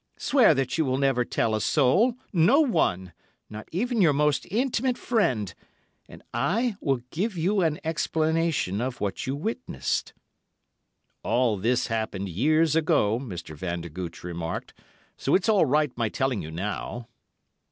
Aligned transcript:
Swear 0.17 0.55
that 0.55 0.79
you 0.79 0.83
will 0.85 0.97
never 0.97 1.23
tell 1.23 1.53
a 1.53 1.61
soul, 1.61 2.15
no 2.33 2.59
one, 2.59 3.13
not 3.51 3.69
even 3.71 4.01
your 4.01 4.13
most 4.13 4.47
intimate 4.49 4.97
friend, 4.97 5.53
and 6.09 6.23
I 6.33 6.75
will 6.81 7.01
give 7.11 7.37
you 7.37 7.61
an 7.61 7.79
explanation 7.83 8.81
of 8.81 8.99
what 8.99 9.27
you 9.27 9.35
witnessed.' 9.35 10.13
("All 11.21 11.55
this 11.55 11.85
happened 11.85 12.29
years 12.29 12.75
ago," 12.75 13.19
Mr. 13.19 13.53
Vandergooch 13.55 14.23
remarked, 14.23 14.73
"so 15.17 15.35
it's 15.35 15.47
all 15.47 15.67
right 15.67 15.95
my 15.95 16.09
telling 16.09 16.41
you 16.41 16.49
now.") 16.49 17.07